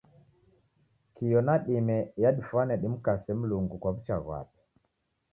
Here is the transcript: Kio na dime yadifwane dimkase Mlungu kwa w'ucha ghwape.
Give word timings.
Kio 1.17 1.39
na 1.47 1.55
dime 1.65 1.97
yadifwane 2.23 2.73
dimkase 2.81 3.31
Mlungu 3.41 3.75
kwa 3.81 3.89
w'ucha 3.93 4.17
ghwape. 4.23 4.59